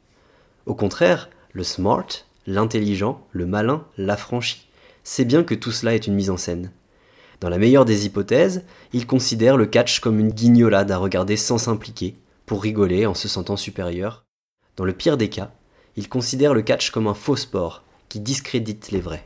Au 0.65 0.75
contraire, 0.75 1.29
le 1.53 1.63
smart, 1.63 2.07
l'intelligent, 2.47 3.25
le 3.31 3.45
malin, 3.45 3.85
l'affranchi, 3.97 4.67
sait 5.03 5.25
bien 5.25 5.43
que 5.43 5.55
tout 5.55 5.71
cela 5.71 5.95
est 5.95 6.07
une 6.07 6.13
mise 6.13 6.29
en 6.29 6.37
scène. 6.37 6.71
Dans 7.39 7.49
la 7.49 7.57
meilleure 7.57 7.85
des 7.85 8.05
hypothèses, 8.05 8.63
il 8.93 9.07
considère 9.07 9.57
le 9.57 9.65
catch 9.65 9.99
comme 9.99 10.19
une 10.19 10.31
guignolade 10.31 10.91
à 10.91 10.97
regarder 10.97 11.37
sans 11.37 11.57
s'impliquer, 11.57 12.15
pour 12.45 12.61
rigoler 12.61 13.05
en 13.05 13.13
se 13.13 13.27
sentant 13.27 13.57
supérieur. 13.57 14.25
Dans 14.75 14.85
le 14.85 14.93
pire 14.93 15.17
des 15.17 15.29
cas, 15.29 15.51
Il 15.97 16.07
considère 16.07 16.53
le 16.53 16.61
catch 16.61 16.91
comme 16.91 17.07
un 17.07 17.13
faux 17.13 17.35
sport 17.35 17.83
qui 18.07 18.19
discrédite 18.19 18.91
les 18.91 19.01
vrais. 19.01 19.25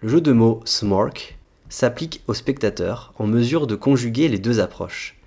Le 0.00 0.08
jeu 0.08 0.20
de 0.20 0.32
mots 0.32 0.60
smork 0.64 1.38
s'applique 1.68 2.22
au 2.26 2.34
spectateur 2.34 3.12
en 3.18 3.26
mesure 3.26 3.66
de 3.66 3.76
conjuguer 3.76 4.28
les 4.28 4.38
deux 4.38 4.58
approches. 4.58 5.17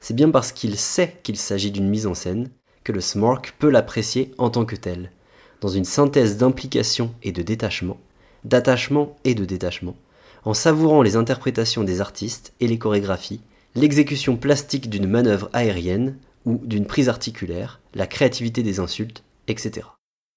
C'est 0.00 0.14
bien 0.14 0.30
parce 0.30 0.52
qu'il 0.52 0.76
sait 0.76 1.18
qu'il 1.22 1.36
s'agit 1.36 1.70
d'une 1.70 1.88
mise 1.88 2.06
en 2.06 2.14
scène 2.14 2.50
que 2.84 2.92
le 2.92 3.00
smork 3.00 3.54
peut 3.58 3.70
l'apprécier 3.70 4.32
en 4.38 4.50
tant 4.50 4.64
que 4.64 4.76
tel, 4.76 5.12
dans 5.60 5.68
une 5.68 5.84
synthèse 5.84 6.38
d'implication 6.38 7.14
et 7.22 7.32
de 7.32 7.42
détachement, 7.42 7.98
d'attachement 8.44 9.16
et 9.24 9.34
de 9.34 9.44
détachement, 9.44 9.96
en 10.44 10.54
savourant 10.54 11.02
les 11.02 11.16
interprétations 11.16 11.84
des 11.84 12.00
artistes 12.00 12.54
et 12.60 12.66
les 12.66 12.78
chorégraphies, 12.78 13.40
l'exécution 13.74 14.36
plastique 14.36 14.88
d'une 14.88 15.06
manœuvre 15.06 15.50
aérienne 15.52 16.16
ou 16.46 16.58
d'une 16.64 16.86
prise 16.86 17.08
articulaire, 17.08 17.80
la 17.94 18.06
créativité 18.06 18.62
des 18.62 18.80
insultes, 18.80 19.22
etc. 19.48 19.86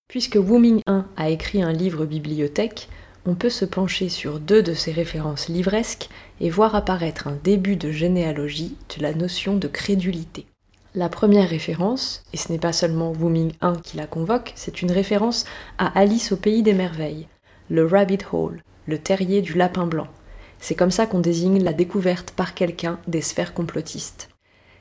Puisque 0.09 0.35
Wu 0.35 0.59
Ming 0.59 0.81
1 0.85 1.05
a 1.15 1.29
écrit 1.29 1.61
un 1.61 1.71
livre 1.71 2.05
bibliothèque, 2.05 2.89
on 3.25 3.35
peut 3.35 3.49
se 3.49 3.65
pencher 3.65 4.09
sur 4.09 4.39
deux 4.39 4.61
de 4.61 4.73
ses 4.73 4.91
références 4.91 5.47
livresques 5.47 6.09
et 6.41 6.49
voir 6.49 6.75
apparaître 6.75 7.27
un 7.27 7.37
début 7.43 7.75
de 7.75 7.91
généalogie 7.91 8.75
de 8.97 9.01
la 9.01 9.13
notion 9.13 9.55
de 9.55 9.67
crédulité. 9.67 10.45
La 10.95 11.09
première 11.09 11.49
référence, 11.49 12.23
et 12.33 12.37
ce 12.37 12.51
n'est 12.51 12.59
pas 12.59 12.73
seulement 12.73 13.13
Wu 13.13 13.31
Ming 13.31 13.53
1 13.61 13.77
qui 13.77 13.97
la 13.97 14.05
convoque, 14.05 14.51
c'est 14.55 14.81
une 14.81 14.91
référence 14.91 15.45
à 15.77 15.97
Alice 15.97 16.31
au 16.31 16.37
pays 16.37 16.63
des 16.63 16.73
merveilles, 16.73 17.27
le 17.69 17.85
Rabbit 17.85 18.19
Hole, 18.31 18.61
le 18.87 18.99
terrier 18.99 19.41
du 19.41 19.53
lapin 19.53 19.87
blanc. 19.87 20.07
C'est 20.59 20.75
comme 20.75 20.91
ça 20.91 21.07
qu'on 21.07 21.19
désigne 21.19 21.63
la 21.63 21.73
découverte 21.73 22.31
par 22.31 22.53
quelqu'un 22.53 22.99
des 23.07 23.21
sphères 23.21 23.53
complotistes. 23.53 24.29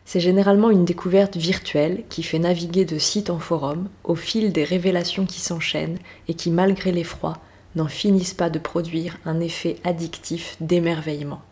C'est 0.04 0.20
généralement 0.20 0.70
une 0.70 0.84
découverte 0.84 1.36
virtuelle 1.36 2.02
qui 2.08 2.24
fait 2.24 2.40
naviguer 2.40 2.84
de 2.84 2.98
site 2.98 3.30
en 3.30 3.38
forum 3.38 3.88
au 4.02 4.16
fil 4.16 4.52
des 4.52 4.64
révélations 4.64 5.26
qui 5.26 5.40
s'enchaînent 5.40 5.98
et 6.26 6.34
qui, 6.34 6.50
malgré 6.50 6.90
l'effroi, 6.90 7.38
n'en 7.76 7.88
finissent 7.88 8.34
pas 8.34 8.50
de 8.50 8.58
produire 8.58 9.16
un 9.24 9.40
effet 9.40 9.76
addictif 9.84 10.56
d'émerveillement. 10.60 11.42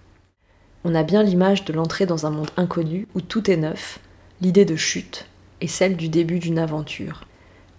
On 0.85 0.95
a 0.95 1.03
bien 1.03 1.23
l'image 1.23 1.65
de 1.65 1.73
l'entrée 1.73 2.07
dans 2.07 2.27
un 2.27 2.31
monde 2.31 2.51
inconnu 2.57 3.07
où 3.15 3.21
tout 3.21 3.51
est 3.51 3.57
neuf, 3.57 4.01
l'idée 4.41 4.65
de 4.65 4.77
chute 4.77 5.27
et 5.61 5.69
celle 5.69 5.97
du 5.97 6.09
début 6.09 6.39
d'une 6.39 6.59
aventure. 6.59 7.27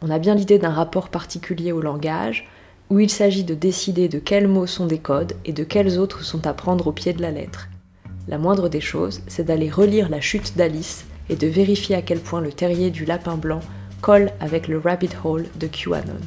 On 0.01 0.10
a 0.10 0.19
bien 0.19 0.36
l'idée 0.36 0.60
d'un 0.60 0.69
rapport 0.71 1.10
particulier 1.10 1.71
au 1.71 1.81
langage, 1.81 2.48
où 2.89 3.00
il 3.00 3.10
s'agit 3.10 3.43
de 3.43 3.55
décider 3.55 4.10
de 4.10 4.19
quels 4.19 4.48
mots 4.48 4.67
sont 4.67 4.86
des 4.86 5.00
codes 5.00 5.33
et 5.45 5.53
de 5.53 5.63
quels 5.63 5.98
autres 5.98 6.24
sont 6.24 6.45
à 6.45 6.53
prendre 6.53 6.88
au 6.88 6.91
pied 6.91 7.13
de 7.13 7.21
la 7.21 7.31
lettre. 7.31 7.69
La 8.27 8.38
moindre 8.38 8.69
des 8.69 8.81
choses, 8.81 9.21
c'est 9.27 9.45
d'aller 9.45 9.69
relire 9.69 10.10
la 10.10 10.21
chute 10.21 10.57
d'Alice 10.57 11.05
et 11.29 11.36
de 11.36 11.48
vérifier 11.48 11.95
à 11.95 12.01
quel 12.01 12.19
point 12.19 12.41
le 12.41 12.51
terrier 12.51 12.89
du 12.89 13.05
lapin 13.05 13.36
blanc 13.36 13.62
colle 14.01 14.31
avec 14.39 14.67
le 14.67 14.79
rabbit 14.79 15.10
hole 15.24 15.45
de 15.55 15.67
QAnon. 15.67 16.19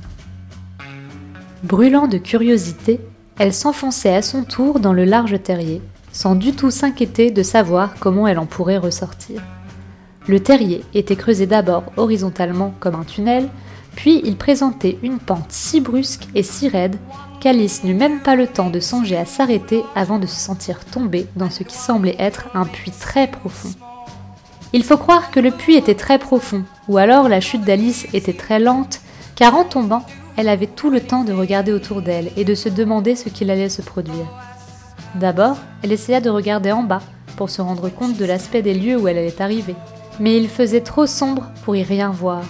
Brûlant 1.64 2.08
de 2.08 2.18
curiosité, 2.18 3.00
elle 3.38 3.54
s'enfonçait 3.54 4.14
à 4.14 4.20
son 4.20 4.44
tour 4.44 4.80
dans 4.80 4.92
le 4.92 5.06
large 5.06 5.42
terrier, 5.42 5.80
sans 6.12 6.34
du 6.34 6.52
tout 6.52 6.70
s'inquiéter 6.70 7.30
de 7.30 7.42
savoir 7.42 7.94
comment 8.00 8.28
elle 8.28 8.38
en 8.38 8.44
pourrait 8.44 8.76
ressortir. 8.76 9.40
Le 10.28 10.40
terrier 10.40 10.84
était 10.92 11.16
creusé 11.16 11.46
d'abord 11.46 11.84
horizontalement 11.96 12.74
comme 12.80 12.96
un 12.96 13.04
tunnel, 13.04 13.48
puis 13.96 14.20
il 14.24 14.36
présentait 14.36 14.98
une 15.02 15.18
pente 15.18 15.46
si 15.48 15.80
brusque 15.80 16.28
et 16.34 16.42
si 16.42 16.68
raide 16.68 16.96
qu'Alice 17.40 17.82
n'eut 17.82 17.94
même 17.94 18.20
pas 18.20 18.36
le 18.36 18.46
temps 18.46 18.68
de 18.68 18.80
songer 18.80 19.16
à 19.16 19.24
s'arrêter 19.24 19.82
avant 19.94 20.18
de 20.18 20.26
se 20.26 20.36
sentir 20.36 20.84
tomber 20.84 21.26
dans 21.34 21.48
ce 21.48 21.62
qui 21.62 21.78
semblait 21.78 22.16
être 22.18 22.48
un 22.52 22.66
puits 22.66 22.90
très 22.90 23.26
profond. 23.26 23.72
Il 24.74 24.84
faut 24.84 24.98
croire 24.98 25.30
que 25.30 25.40
le 25.40 25.50
puits 25.50 25.76
était 25.76 25.94
très 25.94 26.18
profond, 26.18 26.62
ou 26.88 26.98
alors 26.98 27.30
la 27.30 27.40
chute 27.40 27.64
d'Alice 27.64 28.06
était 28.12 28.34
très 28.34 28.58
lente, 28.58 29.00
car 29.34 29.56
en 29.56 29.64
tombant, 29.64 30.04
elle 30.36 30.48
avait 30.48 30.66
tout 30.66 30.90
le 30.90 31.00
temps 31.00 31.24
de 31.24 31.32
regarder 31.32 31.72
autour 31.72 32.02
d'elle 32.02 32.30
et 32.36 32.44
de 32.44 32.54
se 32.54 32.68
demander 32.68 33.16
ce 33.16 33.28
qu'il 33.28 33.50
allait 33.50 33.68
se 33.68 33.82
produire. 33.82 34.26
D'abord, 35.14 35.56
elle 35.82 35.92
essaya 35.92 36.20
de 36.20 36.30
regarder 36.30 36.72
en 36.72 36.82
bas 36.82 37.02
pour 37.36 37.50
se 37.50 37.62
rendre 37.62 37.88
compte 37.88 38.16
de 38.16 38.24
l'aspect 38.24 38.62
des 38.62 38.74
lieux 38.74 38.96
où 38.96 39.08
elle 39.08 39.18
allait 39.18 39.42
arriver, 39.42 39.76
mais 40.18 40.36
il 40.36 40.48
faisait 40.48 40.80
trop 40.80 41.06
sombre 41.06 41.50
pour 41.64 41.76
y 41.76 41.82
rien 41.82 42.10
voir. 42.10 42.42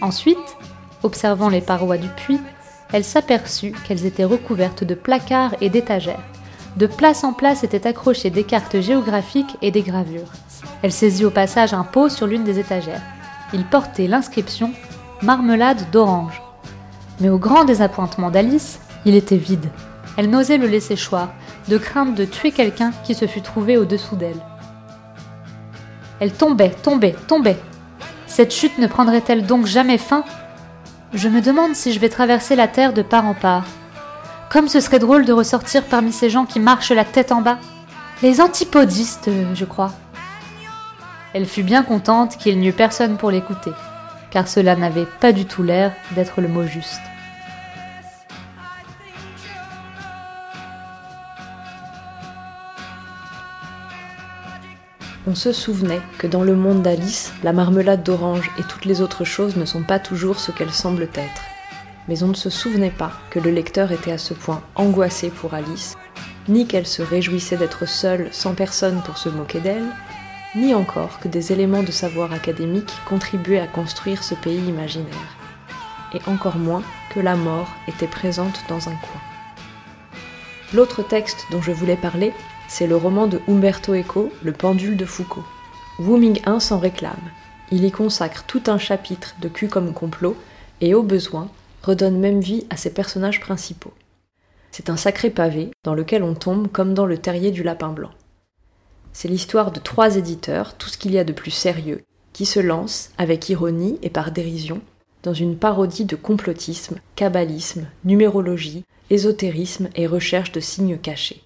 Ensuite, 0.00 0.56
observant 1.02 1.48
les 1.48 1.60
parois 1.60 1.98
du 1.98 2.08
puits, 2.08 2.40
elle 2.92 3.04
s'aperçut 3.04 3.72
qu'elles 3.86 4.06
étaient 4.06 4.24
recouvertes 4.24 4.84
de 4.84 4.94
placards 4.94 5.54
et 5.60 5.68
d'étagères. 5.68 6.22
De 6.76 6.86
place 6.86 7.24
en 7.24 7.32
place 7.32 7.64
étaient 7.64 7.86
accrochées 7.86 8.30
des 8.30 8.44
cartes 8.44 8.80
géographiques 8.80 9.56
et 9.62 9.70
des 9.70 9.82
gravures. 9.82 10.32
Elle 10.82 10.92
saisit 10.92 11.24
au 11.24 11.30
passage 11.30 11.72
un 11.72 11.84
pot 11.84 12.08
sur 12.08 12.26
l'une 12.26 12.44
des 12.44 12.58
étagères. 12.58 13.02
Il 13.52 13.64
portait 13.64 14.06
l'inscription 14.06 14.72
Marmelade 15.24 15.90
d'orange. 15.90 16.42
Mais 17.20 17.28
au 17.28 17.38
grand 17.38 17.64
désappointement 17.64 18.30
d'Alice, 18.30 18.78
il 19.04 19.14
était 19.14 19.36
vide. 19.36 19.70
Elle 20.16 20.30
n'osait 20.30 20.58
le 20.58 20.66
laisser 20.66 20.96
choir, 20.96 21.30
de 21.68 21.78
crainte 21.78 22.14
de 22.14 22.24
tuer 22.24 22.52
quelqu'un 22.52 22.92
qui 23.04 23.14
se 23.14 23.26
fût 23.26 23.40
trouvé 23.40 23.76
au-dessous 23.76 24.16
d'elle. 24.16 24.40
Elle 26.20 26.32
tombait, 26.32 26.70
tombait, 26.70 27.16
tombait, 27.26 27.58
cette 28.34 28.52
chute 28.52 28.78
ne 28.78 28.88
prendrait-elle 28.88 29.46
donc 29.46 29.64
jamais 29.64 29.96
fin? 29.96 30.24
Je 31.12 31.28
me 31.28 31.40
demande 31.40 31.76
si 31.76 31.92
je 31.92 32.00
vais 32.00 32.08
traverser 32.08 32.56
la 32.56 32.66
Terre 32.66 32.92
de 32.92 33.02
part 33.02 33.26
en 33.26 33.34
part. 33.34 33.62
Comme 34.50 34.66
ce 34.66 34.80
serait 34.80 34.98
drôle 34.98 35.24
de 35.24 35.32
ressortir 35.32 35.84
parmi 35.84 36.10
ces 36.10 36.30
gens 36.30 36.44
qui 36.44 36.58
marchent 36.58 36.90
la 36.90 37.04
tête 37.04 37.30
en 37.30 37.42
bas. 37.42 37.58
Les 38.22 38.40
antipodistes, 38.40 39.30
je 39.54 39.64
crois. 39.64 39.92
Elle 41.32 41.46
fut 41.46 41.62
bien 41.62 41.84
contente 41.84 42.36
qu'il 42.36 42.58
n'y 42.58 42.66
eût 42.66 42.72
personne 42.72 43.16
pour 43.18 43.30
l'écouter, 43.30 43.70
car 44.34 44.48
cela 44.48 44.74
n'avait 44.74 45.06
pas 45.06 45.32
du 45.32 45.46
tout 45.46 45.62
l'air 45.62 45.92
d'être 46.16 46.40
le 46.40 46.48
mot 46.48 46.66
juste. 46.66 47.00
On 55.28 55.36
se 55.36 55.52
souvenait 55.52 56.02
que 56.18 56.26
dans 56.26 56.42
le 56.42 56.56
monde 56.56 56.82
d'Alice, 56.82 57.32
la 57.44 57.52
marmelade 57.52 58.02
d'orange 58.02 58.50
et 58.58 58.62
toutes 58.64 58.84
les 58.84 59.00
autres 59.00 59.24
choses 59.24 59.56
ne 59.56 59.64
sont 59.64 59.84
pas 59.84 60.00
toujours 60.00 60.40
ce 60.40 60.50
qu'elles 60.50 60.72
semblent 60.72 61.08
être. 61.14 61.42
Mais 62.08 62.24
on 62.24 62.28
ne 62.28 62.34
se 62.34 62.50
souvenait 62.50 62.90
pas 62.90 63.12
que 63.30 63.38
le 63.38 63.50
lecteur 63.50 63.92
était 63.92 64.12
à 64.12 64.18
ce 64.18 64.34
point 64.34 64.62
angoissé 64.74 65.30
pour 65.30 65.54
Alice, 65.54 65.96
ni 66.48 66.66
qu'elle 66.66 66.86
se 66.86 67.02
réjouissait 67.02 67.56
d'être 67.56 67.88
seule 67.88 68.28
sans 68.32 68.54
personne 68.54 69.00
pour 69.06 69.16
se 69.16 69.28
moquer 69.28 69.60
d'elle, 69.60 69.86
ni 70.56 70.74
encore 70.74 71.20
que 71.20 71.28
des 71.28 71.52
éléments 71.52 71.82
de 71.82 71.90
savoir 71.90 72.32
académique 72.32 72.92
contribuaient 73.08 73.60
à 73.60 73.66
construire 73.66 74.22
ce 74.22 74.34
pays 74.34 74.66
imaginaire, 74.68 75.36
et 76.12 76.20
encore 76.28 76.56
moins 76.56 76.82
que 77.10 77.20
la 77.20 77.36
mort 77.36 77.68
était 77.88 78.06
présente 78.06 78.60
dans 78.68 78.88
un 78.88 78.94
coin. 78.96 79.20
L'autre 80.72 81.02
texte 81.02 81.46
dont 81.50 81.62
je 81.62 81.72
voulais 81.72 81.96
parler 81.96 82.32
c'est 82.68 82.86
le 82.86 82.96
roman 82.96 83.26
de 83.26 83.40
Umberto 83.48 83.94
Eco, 83.94 84.32
Le 84.42 84.52
pendule 84.52 84.96
de 84.96 85.04
Foucault. 85.04 85.44
Wu 85.98 86.18
Ming 86.18 86.40
1 86.44 86.60
s'en 86.60 86.78
réclame. 86.78 87.30
Il 87.70 87.84
y 87.84 87.90
consacre 87.92 88.44
tout 88.46 88.62
un 88.66 88.78
chapitre 88.78 89.36
de 89.40 89.48
cul 89.48 89.68
comme 89.68 89.92
complot 89.92 90.36
et 90.80 90.94
au 90.94 91.02
besoin 91.02 91.48
redonne 91.82 92.18
même 92.18 92.40
vie 92.40 92.66
à 92.70 92.76
ses 92.76 92.90
personnages 92.90 93.40
principaux. 93.40 93.92
C'est 94.70 94.90
un 94.90 94.96
sacré 94.96 95.30
pavé 95.30 95.70
dans 95.84 95.94
lequel 95.94 96.22
on 96.22 96.34
tombe 96.34 96.68
comme 96.68 96.94
dans 96.94 97.06
le 97.06 97.18
terrier 97.18 97.52
du 97.52 97.62
lapin 97.62 97.90
blanc. 97.90 98.10
C'est 99.14 99.28
l'histoire 99.28 99.70
de 99.70 99.80
trois 99.80 100.16
éditeurs, 100.16 100.76
tout 100.76 100.90
ce 100.90 100.98
qu'il 100.98 101.12
y 101.12 101.18
a 101.18 101.24
de 101.24 101.32
plus 101.32 101.52
sérieux, 101.52 102.02
qui 102.34 102.44
se 102.44 102.60
lancent, 102.60 103.10
avec 103.16 103.48
ironie 103.48 103.98
et 104.02 104.10
par 104.10 104.32
dérision, 104.32 104.82
dans 105.22 105.32
une 105.32 105.56
parodie 105.56 106.04
de 106.04 106.16
complotisme, 106.16 106.96
kabbalisme, 107.16 107.86
numérologie, 108.04 108.84
ésotérisme 109.10 109.88
et 109.94 110.06
recherche 110.06 110.52
de 110.52 110.60
signes 110.60 110.98
cachés. 110.98 111.42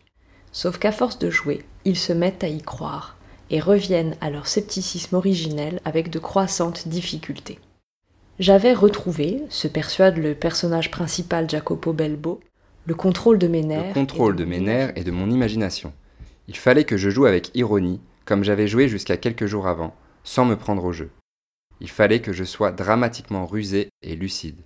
Sauf 0.51 0.79
qu'à 0.79 0.93
force 0.93 1.19
de 1.19 1.31
jouer, 1.31 1.65
ils 1.85 1.99
se 1.99 2.13
mettent 2.13 2.43
à 2.43 2.49
y 2.49 2.63
croire 2.63 3.17
et 3.51 3.61
reviennent 3.61 4.17
à 4.21 4.31
leur 4.31 4.47
scepticisme 4.47 5.17
originel 5.17 5.81
avec 5.85 6.11
de 6.11 6.19
croissantes 6.19 6.89
difficultés. 6.89 7.59
J'avais 8.39 8.73
retrouvé, 8.73 9.43
se 9.51 9.69
persuade 9.69 10.17
le 10.17 10.35
personnage 10.35 10.91
principal 10.91 11.51
Jacopo 11.51 11.93
Belbo, 11.93 12.41
le 12.87 12.95
contrôle 12.95 13.39
de 13.39 13.49
mes 13.49 13.63
nerfs. 13.63 13.89
Le 13.89 13.95
contrôle 13.95 14.37
de, 14.37 14.45
mes 14.45 14.61
nerfs 14.61 14.93
et 14.97 15.05
de 15.05 15.11
mon 15.11 15.31
imagination. 15.31 15.93
Il 16.49 16.57
fallait 16.57 16.85
que 16.85 16.97
je 16.97 17.11
joue 17.11 17.27
avec 17.27 17.51
ironie, 17.55 18.01
comme 18.25 18.43
j'avais 18.43 18.69
joué 18.69 18.89
jusqu'à 18.89 19.19
quelques 19.19 19.47
jours 19.47 19.69
avant, 19.69 19.95
sans 20.25 20.47
me 20.47 20.57
prendre 20.57 20.85
au 20.85 20.93
jeu. 20.93 21.11
Il 21.81 21.91
fallait 21.91 22.21
que 22.21 22.33
je 22.33 22.45
sois 22.45 22.73
dramatiquement 22.73 23.47
rusé 23.47 23.89
et 24.03 24.17
lucide. 24.17 24.57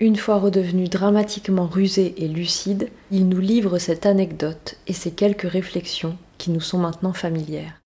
Une 0.00 0.16
fois 0.16 0.38
redevenu 0.38 0.88
dramatiquement 0.88 1.66
rusé 1.66 2.14
et 2.16 2.26
lucide, 2.26 2.88
il 3.10 3.28
nous 3.28 3.40
livre 3.40 3.78
cette 3.78 4.06
anecdote 4.06 4.78
et 4.86 4.94
ces 4.94 5.10
quelques 5.10 5.48
réflexions 5.48 6.16
qui 6.38 6.50
nous 6.50 6.62
sont 6.62 6.78
maintenant 6.78 7.12
familières. 7.12 7.80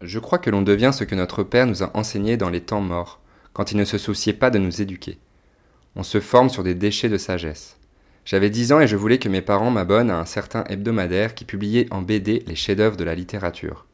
Je 0.00 0.18
crois 0.18 0.38
que 0.38 0.50
l'on 0.50 0.62
devient 0.62 0.90
ce 0.92 1.04
que 1.04 1.14
notre 1.14 1.44
Père 1.44 1.68
nous 1.68 1.84
a 1.84 1.96
enseigné 1.96 2.36
dans 2.36 2.50
les 2.50 2.60
temps 2.60 2.80
morts, 2.80 3.20
quand 3.52 3.70
il 3.70 3.76
ne 3.76 3.84
se 3.84 3.98
souciait 3.98 4.32
pas 4.32 4.50
de 4.50 4.58
nous 4.58 4.82
éduquer. 4.82 5.18
On 5.94 6.02
se 6.02 6.18
forme 6.18 6.50
sur 6.50 6.64
des 6.64 6.74
déchets 6.74 7.08
de 7.08 7.18
sagesse. 7.18 7.78
J'avais 8.24 8.48
dix 8.48 8.72
ans 8.72 8.80
et 8.80 8.86
je 8.86 8.96
voulais 8.96 9.18
que 9.18 9.28
mes 9.28 9.42
parents 9.42 9.70
m'abonnent 9.70 10.10
à 10.10 10.18
un 10.18 10.24
certain 10.24 10.64
hebdomadaire 10.64 11.34
qui 11.34 11.44
publiait 11.44 11.92
en 11.92 12.00
BD 12.00 12.42
les 12.46 12.54
chefs-d'œuvre 12.54 12.96
de 12.96 13.04
la 13.04 13.14
littérature. 13.14 13.86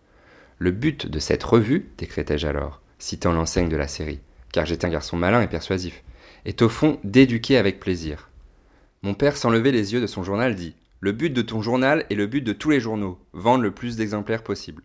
Le 0.59 0.71
but 0.71 1.07
de 1.07 1.19
cette 1.19 1.43
revue, 1.43 1.91
décrétai-je 1.99 2.47
alors, 2.47 2.81
citant 2.99 3.33
l'enseigne 3.33 3.69
de 3.69 3.77
la 3.77 3.89
série, 3.89 4.21
car 4.53 4.67
j'étais 4.67 4.87
un 4.87 4.91
garçon 4.91 5.17
malin 5.17 5.43
et 5.43 5.49
persuasif, 5.49 6.05
est 6.45 6.63
au 6.63 6.69
fond 6.69 7.01
d'éduquer 7.03 7.57
avec 7.57 7.81
plaisir. 7.81 8.31
Mon 9.03 9.15
père, 9.15 9.37
sans 9.37 9.51
lever 9.51 9.73
les 9.73 9.95
yeux 9.95 10.01
de 10.01 10.07
son 10.07 10.23
journal, 10.23 10.55
dit 10.55 10.77
Le 11.01 11.13
but 11.13 11.31
de 11.31 11.43
ton 11.43 11.61
journal 11.61 12.07
est 12.11 12.15
le 12.15 12.27
but 12.27 12.43
de 12.43 12.53
tous 12.53 12.71
les 12.71 12.81
journaux, 12.81 13.19
vendre 13.33 13.65
le 13.65 13.73
plus 13.73 13.97
d'exemplaires 13.97 14.45
possible. 14.45 14.85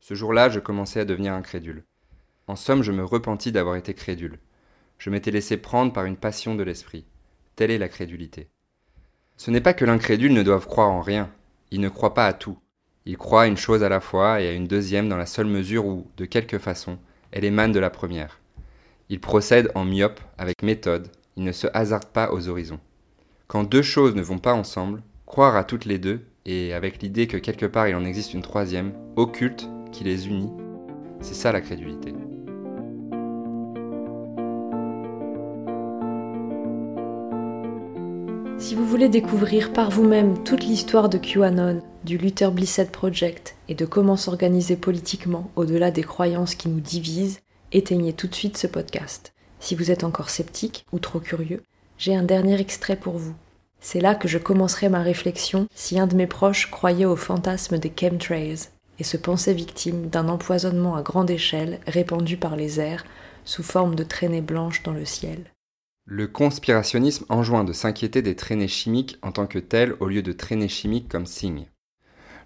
Ce 0.00 0.14
jour-là, 0.14 0.48
je 0.48 0.58
commençais 0.58 1.00
à 1.00 1.04
devenir 1.04 1.32
incrédule. 1.34 1.84
En 2.48 2.56
somme, 2.56 2.82
je 2.82 2.92
me 2.92 3.04
repentis 3.04 3.52
d'avoir 3.52 3.76
été 3.76 3.94
crédule. 3.94 4.38
Je 4.98 5.10
m'étais 5.10 5.30
laissé 5.30 5.58
prendre 5.58 5.92
par 5.92 6.06
une 6.06 6.16
passion 6.16 6.54
de 6.54 6.62
l'esprit. 6.62 7.04
Telle 7.58 7.72
est 7.72 7.78
la 7.78 7.88
crédulité. 7.88 8.50
Ce 9.36 9.50
n'est 9.50 9.60
pas 9.60 9.74
que 9.74 9.84
l'incrédule 9.84 10.32
ne 10.32 10.44
doive 10.44 10.66
croire 10.66 10.92
en 10.92 11.00
rien, 11.00 11.28
il 11.72 11.80
ne 11.80 11.88
croit 11.88 12.14
pas 12.14 12.28
à 12.28 12.32
tout. 12.32 12.56
Il 13.04 13.16
croit 13.16 13.42
à 13.42 13.46
une 13.48 13.56
chose 13.56 13.82
à 13.82 13.88
la 13.88 13.98
fois 13.98 14.40
et 14.40 14.46
à 14.46 14.52
une 14.52 14.68
deuxième 14.68 15.08
dans 15.08 15.16
la 15.16 15.26
seule 15.26 15.48
mesure 15.48 15.84
où, 15.84 16.06
de 16.16 16.24
quelque 16.24 16.60
façon, 16.60 16.98
elle 17.32 17.44
émane 17.44 17.72
de 17.72 17.80
la 17.80 17.90
première. 17.90 18.38
Il 19.08 19.18
procède 19.18 19.72
en 19.74 19.84
myope, 19.84 20.20
avec 20.38 20.62
méthode, 20.62 21.08
il 21.36 21.42
ne 21.42 21.50
se 21.50 21.66
hasarde 21.74 22.06
pas 22.06 22.30
aux 22.30 22.46
horizons. 22.46 22.78
Quand 23.48 23.64
deux 23.64 23.82
choses 23.82 24.14
ne 24.14 24.22
vont 24.22 24.38
pas 24.38 24.54
ensemble, 24.54 25.02
croire 25.26 25.56
à 25.56 25.64
toutes 25.64 25.84
les 25.84 25.98
deux, 25.98 26.20
et 26.46 26.74
avec 26.74 27.02
l'idée 27.02 27.26
que 27.26 27.38
quelque 27.38 27.66
part 27.66 27.88
il 27.88 27.96
en 27.96 28.04
existe 28.04 28.34
une 28.34 28.42
troisième, 28.42 28.92
occulte, 29.16 29.68
qui 29.90 30.04
les 30.04 30.28
unit, 30.28 30.52
c'est 31.20 31.34
ça 31.34 31.50
la 31.50 31.60
crédulité. 31.60 32.14
Si 38.58 38.74
vous 38.74 38.84
voulez 38.84 39.08
découvrir 39.08 39.72
par 39.72 39.88
vous-même 39.90 40.42
toute 40.42 40.64
l'histoire 40.64 41.08
de 41.08 41.16
QAnon, 41.16 41.80
du 42.02 42.18
Luther 42.18 42.50
Blissett 42.50 42.90
Project 42.90 43.54
et 43.68 43.74
de 43.74 43.86
comment 43.86 44.16
s'organiser 44.16 44.76
politiquement 44.76 45.48
au-delà 45.54 45.92
des 45.92 46.02
croyances 46.02 46.56
qui 46.56 46.68
nous 46.68 46.80
divisent, 46.80 47.40
éteignez 47.70 48.12
tout 48.12 48.26
de 48.26 48.34
suite 48.34 48.58
ce 48.58 48.66
podcast. 48.66 49.32
Si 49.60 49.76
vous 49.76 49.92
êtes 49.92 50.02
encore 50.02 50.28
sceptique 50.28 50.86
ou 50.92 50.98
trop 50.98 51.20
curieux, 51.20 51.62
j'ai 51.98 52.16
un 52.16 52.24
dernier 52.24 52.60
extrait 52.60 52.96
pour 52.96 53.16
vous. 53.16 53.34
C'est 53.80 54.00
là 54.00 54.16
que 54.16 54.26
je 54.26 54.38
commencerai 54.38 54.88
ma 54.88 55.02
réflexion 55.02 55.68
si 55.72 56.00
un 56.00 56.08
de 56.08 56.16
mes 56.16 56.26
proches 56.26 56.68
croyait 56.68 57.04
au 57.04 57.16
fantasme 57.16 57.78
des 57.78 57.92
chemtrails 57.96 58.68
et 58.98 59.04
se 59.04 59.16
pensait 59.16 59.54
victime 59.54 60.08
d'un 60.08 60.28
empoisonnement 60.28 60.96
à 60.96 61.02
grande 61.02 61.30
échelle 61.30 61.78
répandu 61.86 62.36
par 62.36 62.56
les 62.56 62.80
airs 62.80 63.04
sous 63.44 63.62
forme 63.62 63.94
de 63.94 64.02
traînées 64.02 64.40
blanches 64.40 64.82
dans 64.82 64.92
le 64.92 65.04
ciel. 65.04 65.44
Le 66.10 66.26
conspirationnisme 66.26 67.26
enjoint 67.28 67.64
de 67.64 67.74
s'inquiéter 67.74 68.22
des 68.22 68.34
traînées 68.34 68.66
chimiques 68.66 69.18
en 69.20 69.30
tant 69.30 69.46
que 69.46 69.58
telles 69.58 69.94
au 70.00 70.06
lieu 70.06 70.22
de 70.22 70.32
traînées 70.32 70.66
chimiques 70.66 71.10
comme 71.10 71.26
signes. 71.26 71.66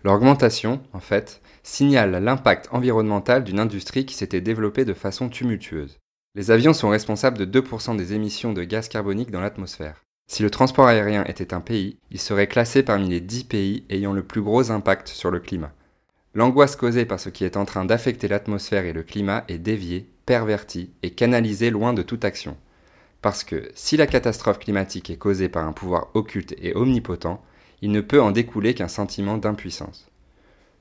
L'augmentation, 0.02 0.82
en 0.92 0.98
fait, 0.98 1.40
signale 1.62 2.10
l'impact 2.10 2.68
environnemental 2.72 3.44
d'une 3.44 3.60
industrie 3.60 4.04
qui 4.04 4.16
s'était 4.16 4.40
développée 4.40 4.84
de 4.84 4.94
façon 4.94 5.28
tumultueuse. 5.28 6.00
Les 6.34 6.50
avions 6.50 6.72
sont 6.72 6.88
responsables 6.88 7.38
de 7.38 7.60
2% 7.60 7.94
des 7.96 8.14
émissions 8.14 8.52
de 8.52 8.64
gaz 8.64 8.88
carbonique 8.88 9.30
dans 9.30 9.40
l'atmosphère. 9.40 10.02
Si 10.26 10.42
le 10.42 10.50
transport 10.50 10.88
aérien 10.88 11.22
était 11.26 11.54
un 11.54 11.60
pays, 11.60 11.98
il 12.10 12.18
serait 12.18 12.48
classé 12.48 12.82
parmi 12.82 13.10
les 13.10 13.20
10 13.20 13.44
pays 13.44 13.84
ayant 13.90 14.12
le 14.12 14.24
plus 14.24 14.42
gros 14.42 14.72
impact 14.72 15.06
sur 15.06 15.30
le 15.30 15.38
climat. 15.38 15.72
L'angoisse 16.34 16.74
causée 16.74 17.04
par 17.04 17.20
ce 17.20 17.28
qui 17.28 17.44
est 17.44 17.56
en 17.56 17.64
train 17.64 17.84
d'affecter 17.84 18.26
l'atmosphère 18.26 18.86
et 18.86 18.92
le 18.92 19.04
climat 19.04 19.44
est 19.46 19.58
déviée, 19.58 20.10
pervertie 20.26 20.90
et 21.04 21.10
canalisée 21.10 21.70
loin 21.70 21.92
de 21.92 22.02
toute 22.02 22.24
action. 22.24 22.56
Parce 23.22 23.44
que 23.44 23.70
si 23.74 23.96
la 23.96 24.08
catastrophe 24.08 24.58
climatique 24.58 25.08
est 25.08 25.16
causée 25.16 25.48
par 25.48 25.66
un 25.66 25.72
pouvoir 25.72 26.08
occulte 26.14 26.56
et 26.60 26.74
omnipotent, 26.74 27.40
il 27.80 27.92
ne 27.92 28.00
peut 28.00 28.20
en 28.20 28.32
découler 28.32 28.74
qu'un 28.74 28.88
sentiment 28.88 29.38
d'impuissance. 29.38 30.08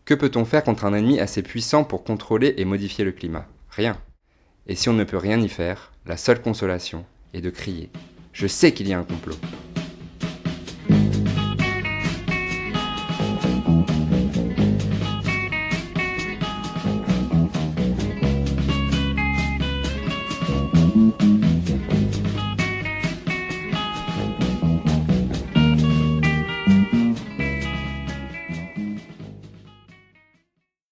Que 0.06 0.16
peut-on 0.16 0.44
faire 0.44 0.64
contre 0.64 0.86
un 0.86 0.94
ennemi 0.96 1.20
assez 1.20 1.44
puissant 1.44 1.84
pour 1.84 2.04
contrôler 2.04 2.56
et 2.58 2.66
modifier 2.66 3.06
le 3.06 3.12
climat? 3.12 3.46
Rien. 3.70 3.96
Et 4.68 4.76
si 4.76 4.90
on 4.90 4.94
ne 4.94 5.04
peut 5.04 5.18
rien 5.18 5.40
y 5.40 5.50
faire, 5.50 5.92
la 6.08 6.18
seule 6.18 6.42
consolation 6.42 7.06
est 7.34 7.42
de 7.42 7.52
crier⁇ 7.52 7.92
Je 8.34 8.48
sais 8.48 8.74
qu'il 8.74 8.88
y 8.88 8.94
a 8.94 9.00
un 9.00 9.04
complot!⁇ 9.04 9.36